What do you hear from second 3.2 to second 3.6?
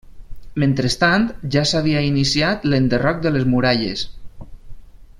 de les